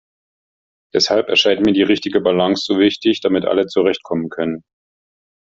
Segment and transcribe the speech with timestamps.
[0.95, 4.63] Deshalb erscheint mir die richtige Balance so wichtig, damit alle zurechtkommen können.